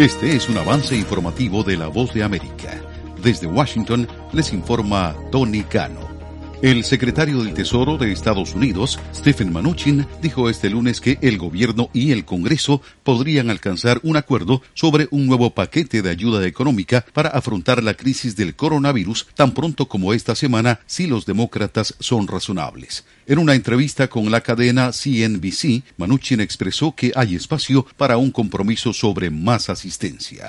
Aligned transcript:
Este 0.00 0.34
es 0.34 0.48
un 0.48 0.56
avance 0.56 0.96
informativo 0.96 1.62
de 1.62 1.76
La 1.76 1.88
Voz 1.88 2.14
de 2.14 2.22
América. 2.22 2.82
Desde 3.22 3.46
Washington 3.46 4.08
les 4.32 4.50
informa 4.54 5.14
Tony 5.30 5.62
Cano. 5.62 6.19
El 6.62 6.84
secretario 6.84 7.42
del 7.42 7.54
Tesoro 7.54 7.96
de 7.96 8.12
Estados 8.12 8.54
Unidos, 8.54 8.98
Stephen 9.14 9.50
Mnuchin, 9.50 10.06
dijo 10.20 10.50
este 10.50 10.68
lunes 10.68 11.00
que 11.00 11.16
el 11.22 11.38
gobierno 11.38 11.88
y 11.94 12.12
el 12.12 12.26
Congreso 12.26 12.82
podrían 13.02 13.48
alcanzar 13.48 13.98
un 14.02 14.18
acuerdo 14.18 14.60
sobre 14.74 15.08
un 15.10 15.26
nuevo 15.26 15.54
paquete 15.54 16.02
de 16.02 16.10
ayuda 16.10 16.46
económica 16.46 17.06
para 17.14 17.30
afrontar 17.30 17.82
la 17.82 17.94
crisis 17.94 18.36
del 18.36 18.56
coronavirus 18.56 19.28
tan 19.34 19.52
pronto 19.52 19.88
como 19.88 20.12
esta 20.12 20.34
semana 20.34 20.80
si 20.84 21.06
los 21.06 21.24
demócratas 21.24 21.94
son 21.98 22.28
razonables. 22.28 23.06
En 23.26 23.38
una 23.38 23.54
entrevista 23.54 24.08
con 24.08 24.30
la 24.30 24.42
cadena 24.42 24.90
CNBC, 24.92 25.82
Mnuchin 25.96 26.40
expresó 26.40 26.94
que 26.94 27.10
hay 27.14 27.36
espacio 27.36 27.86
para 27.96 28.18
un 28.18 28.30
compromiso 28.30 28.92
sobre 28.92 29.30
más 29.30 29.70
asistencia. 29.70 30.46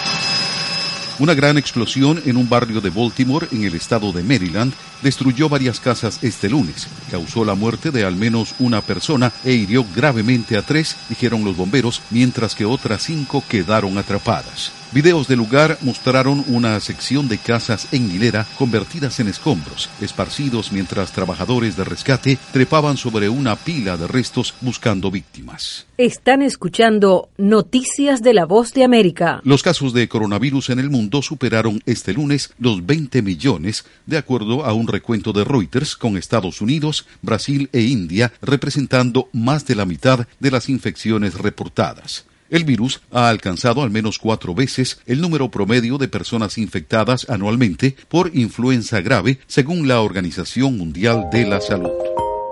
Una 1.21 1.35
gran 1.35 1.59
explosión 1.59 2.20
en 2.25 2.35
un 2.35 2.49
barrio 2.49 2.81
de 2.81 2.89
Baltimore, 2.89 3.48
en 3.52 3.63
el 3.63 3.75
estado 3.75 4.12
de 4.12 4.23
Maryland, 4.23 4.73
destruyó 5.03 5.49
varias 5.49 5.79
casas 5.79 6.17
este 6.23 6.49
lunes, 6.49 6.88
causó 7.12 7.45
la 7.45 7.53
muerte 7.53 7.91
de 7.91 8.03
al 8.03 8.16
menos 8.16 8.55
una 8.57 8.81
persona 8.81 9.31
e 9.45 9.53
hirió 9.53 9.85
gravemente 9.95 10.57
a 10.57 10.63
tres, 10.63 10.98
dijeron 11.09 11.43
los 11.43 11.55
bomberos, 11.55 12.02
mientras 12.09 12.55
que 12.55 12.65
otras 12.65 13.03
cinco 13.03 13.43
quedaron 13.48 13.99
atrapadas. 13.99 14.71
Videos 14.93 15.29
del 15.29 15.37
lugar 15.37 15.77
mostraron 15.83 16.43
una 16.49 16.77
sección 16.81 17.29
de 17.29 17.37
casas 17.37 17.87
en 17.93 18.11
hilera 18.11 18.45
convertidas 18.57 19.21
en 19.21 19.29
escombros, 19.29 19.89
esparcidos 20.01 20.73
mientras 20.73 21.13
trabajadores 21.13 21.77
de 21.77 21.85
rescate 21.85 22.37
trepaban 22.51 22.97
sobre 22.97 23.29
una 23.29 23.55
pila 23.55 23.95
de 23.95 24.07
restos 24.07 24.53
buscando 24.59 25.09
víctimas. 25.09 25.87
Están 25.97 26.41
escuchando 26.41 27.29
Noticias 27.37 28.21
de 28.21 28.33
la 28.33 28.43
Voz 28.43 28.73
de 28.73 28.83
América. 28.83 29.39
Los 29.45 29.63
casos 29.63 29.93
de 29.93 30.09
coronavirus 30.09 30.71
en 30.71 30.79
el 30.79 30.89
mundo 30.89 31.21
superaron 31.21 31.81
este 31.85 32.11
lunes 32.11 32.53
los 32.59 32.85
20 32.85 33.21
millones, 33.21 33.85
de 34.05 34.17
acuerdo 34.17 34.65
a 34.65 34.73
un 34.73 34.89
recuento 34.89 35.31
de 35.31 35.45
Reuters 35.45 35.95
con 35.95 36.17
Estados 36.17 36.59
Unidos, 36.59 37.07
Brasil 37.21 37.70
e 37.71 37.79
India 37.79 38.33
representando 38.41 39.29
más 39.31 39.65
de 39.65 39.76
la 39.76 39.85
mitad 39.85 40.27
de 40.41 40.51
las 40.51 40.67
infecciones 40.67 41.35
reportadas. 41.35 42.26
El 42.52 42.66
virus 42.66 43.02
ha 43.12 43.30
alcanzado 43.30 43.82
al 43.82 43.91
menos 43.91 44.20
cuatro 44.20 44.54
veces 44.54 44.99
el 45.05 45.21
número 45.21 45.49
promedio 45.49 45.98
de 45.98 46.10
personas 46.10 46.57
infectadas 46.57 47.26
anualmente 47.30 47.96
por 48.10 48.35
influenza 48.35 48.99
grave, 48.99 49.40
según 49.48 49.88
la 49.88 50.02
Organización 50.02 50.77
Mundial 50.77 51.29
de 51.32 51.46
la 51.46 51.62
Salud. 51.62 51.91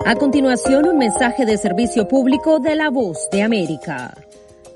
A 0.05 0.15
continuación, 0.15 0.87
un 0.87 0.97
mensaje 0.97 1.45
de 1.45 1.57
servicio 1.57 2.07
público 2.07 2.59
de 2.59 2.77
la 2.77 2.89
voz 2.89 3.17
de 3.33 3.43
América. 3.43 4.15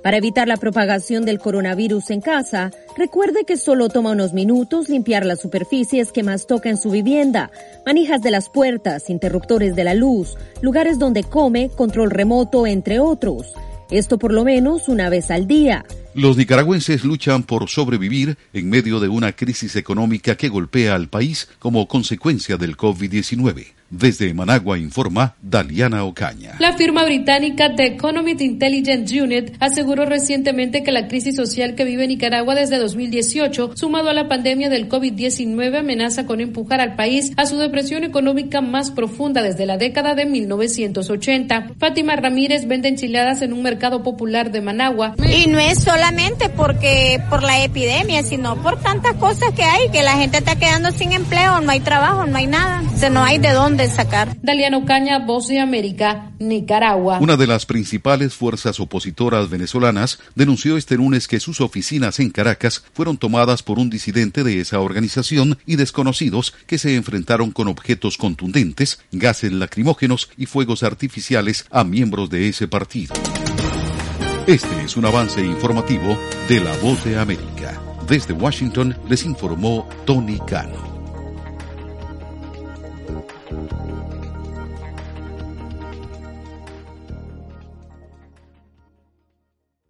Para 0.03 0.17
evitar 0.17 0.49
la 0.49 0.57
propagación 0.57 1.23
del 1.23 1.39
coronavirus 1.39 2.09
en 2.09 2.19
casa, 2.19 2.71
recuerde 2.97 3.45
que 3.45 3.55
solo 3.55 3.87
toma 3.87 4.11
unos 4.11 4.33
minutos 4.33 4.89
limpiar 4.89 5.25
las 5.25 5.39
superficies 5.39 6.11
que 6.11 6.23
más 6.23 6.47
toca 6.47 6.69
en 6.69 6.75
su 6.75 6.91
vivienda, 6.91 7.49
manijas 7.85 8.21
de 8.21 8.31
las 8.31 8.49
puertas, 8.49 9.09
interruptores 9.09 9.73
de 9.73 9.85
la 9.85 9.93
luz, 9.93 10.35
lugares 10.61 10.99
donde 10.99 11.23
come, 11.23 11.69
control 11.69 12.11
remoto, 12.11 12.67
entre 12.67 12.99
otros. 12.99 13.53
Esto 13.91 14.17
por 14.17 14.33
lo 14.33 14.43
menos 14.43 14.87
una 14.87 15.09
vez 15.09 15.31
al 15.31 15.47
día. 15.47 15.85
Los 16.15 16.37
nicaragüenses 16.37 17.03
luchan 17.03 17.43
por 17.43 17.69
sobrevivir 17.69 18.37
en 18.53 18.69
medio 18.69 18.99
de 18.99 19.09
una 19.09 19.31
crisis 19.31 19.75
económica 19.75 20.35
que 20.35 20.49
golpea 20.49 20.95
al 20.95 21.09
país 21.09 21.49
como 21.59 21.87
consecuencia 21.87 22.57
del 22.57 22.77
COVID-19. 22.77 23.73
Desde 23.93 24.33
Managua 24.33 24.79
informa 24.79 25.35
Daliana 25.39 26.03
Ocaña. 26.03 26.55
La 26.57 26.73
firma 26.73 27.05
británica 27.05 27.75
The 27.75 27.85
Economic 27.85 28.41
Intelligence 28.41 29.21
Unit 29.21 29.55
aseguró 29.59 30.05
recientemente 30.05 30.81
que 30.81 30.91
la 30.91 31.07
crisis 31.07 31.35
social 31.35 31.75
que 31.75 31.85
vive 31.85 32.07
Nicaragua 32.07 32.55
desde 32.55 32.79
2018, 32.79 33.73
sumado 33.75 34.09
a 34.09 34.13
la 34.13 34.27
pandemia 34.27 34.69
del 34.69 34.89
COVID-19, 34.89 35.77
amenaza 35.77 36.25
con 36.25 36.41
empujar 36.41 36.81
al 36.81 36.95
país 36.95 37.33
a 37.37 37.45
su 37.45 37.57
depresión 37.57 38.03
económica 38.03 38.61
más 38.61 38.89
profunda 38.89 39.43
desde 39.43 39.67
la 39.67 39.77
década 39.77 40.15
de 40.15 40.25
1980. 40.25 41.73
Fátima 41.77 42.15
Ramírez 42.15 42.67
vende 42.67 42.89
enchiladas 42.89 43.43
en 43.43 43.53
un 43.53 43.61
mercado 43.61 44.01
popular 44.01 44.51
de 44.51 44.61
Managua. 44.61 45.13
Y 45.19 45.47
no 45.47 45.59
es 45.59 45.83
solamente 45.83 46.49
porque 46.49 47.21
por 47.29 47.43
la 47.43 47.63
epidemia, 47.63 48.23
sino 48.23 48.55
por 48.55 48.81
tantas 48.81 49.13
cosas 49.17 49.51
que 49.53 49.63
hay, 49.63 49.89
que 49.91 50.01
la 50.01 50.13
gente 50.13 50.39
está 50.39 50.55
quedando 50.55 50.89
sin 50.89 51.11
empleo, 51.11 51.61
no 51.61 51.69
hay 51.69 51.79
trabajo, 51.79 52.25
no 52.25 52.37
hay 52.37 52.47
nada, 52.47 52.81
o 52.81 53.09
no 53.11 53.23
hay 53.23 53.37
de 53.37 53.51
dónde 53.51 53.82
sacar. 53.89 54.37
Daliano 54.41 54.85
Caña, 54.85 55.19
Voz 55.19 55.47
de 55.47 55.59
América, 55.59 56.31
Nicaragua. 56.39 57.19
Una 57.19 57.37
de 57.37 57.47
las 57.47 57.65
principales 57.65 58.33
fuerzas 58.33 58.79
opositoras 58.79 59.49
venezolanas 59.49 60.19
denunció 60.35 60.77
este 60.77 60.95
lunes 60.95 61.27
que 61.27 61.39
sus 61.39 61.61
oficinas 61.61 62.19
en 62.19 62.29
Caracas 62.29 62.83
fueron 62.93 63.17
tomadas 63.17 63.63
por 63.63 63.79
un 63.79 63.89
disidente 63.89 64.43
de 64.43 64.59
esa 64.59 64.79
organización 64.79 65.57
y 65.65 65.75
desconocidos 65.75 66.53
que 66.67 66.77
se 66.77 66.95
enfrentaron 66.95 67.51
con 67.51 67.67
objetos 67.67 68.17
contundentes, 68.17 68.99
gases 69.11 69.51
lacrimógenos 69.51 70.29
y 70.37 70.45
fuegos 70.45 70.83
artificiales 70.83 71.65
a 71.69 71.83
miembros 71.83 72.29
de 72.29 72.49
ese 72.49 72.67
partido. 72.67 73.13
Este 74.47 74.83
es 74.83 74.97
un 74.97 75.05
avance 75.05 75.41
informativo 75.41 76.17
de 76.49 76.59
La 76.59 76.75
Voz 76.77 77.03
de 77.05 77.17
América. 77.17 77.81
Desde 78.07 78.33
Washington 78.33 78.95
les 79.07 79.23
informó 79.23 79.87
Tony 80.05 80.37
Cano. 80.45 80.92
Thank 83.53 83.71
you. 83.71 84.12